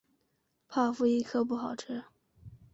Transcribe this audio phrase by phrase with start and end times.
[0.67, 2.05] 泡芙一颗不好吃